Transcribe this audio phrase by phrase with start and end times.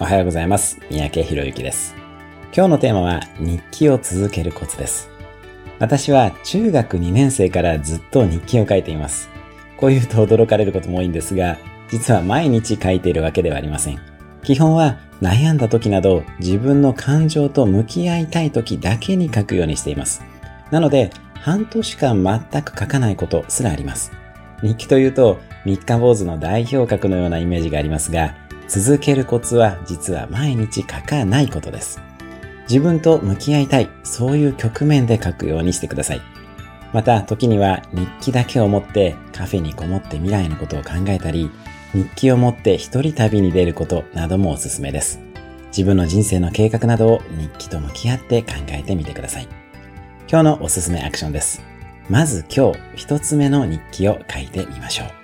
[0.00, 0.78] おはようございます。
[0.92, 1.96] 三宅博之です。
[2.54, 5.10] 今日のテーマは日記を続けるコツです。
[5.80, 9.28] 私は中学2年生からずっと日記を書いています。
[9.76, 11.58] こう言うと驚かれることも多いんですが、
[11.90, 13.98] 実は毎日書いているわけではありません。
[14.44, 20.22] 基本は悩んだ時など自分の感情と向き合いたい時だけに書くようにしています。
[20.70, 24.12] なので、半年間全く書かないことすらあります。
[24.62, 28.36] 日記というと、三日坊主の代表格のようなイメージがありますが、
[28.68, 32.00] 続けるコツは実は毎日書かないことです。
[32.68, 36.20] 自分と向き合いたい、そういう局面で書くようにしてください。
[36.92, 41.50] また、時には日記だけを持ってカフェにこもって未来のことを考えたり、
[41.94, 45.20] 日記を持って一人旅に出ることなどもおすすめです。
[45.68, 49.48] 自分の人生の計画などを日記と向き合って考えてみてください。
[50.30, 51.62] 今日のおすすめアクションです。
[52.10, 55.17] まず今日一つ目の日記を書いてみましょう。